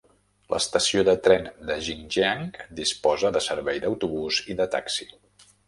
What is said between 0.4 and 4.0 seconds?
L'estació de tren de Jinjiang disposa de servei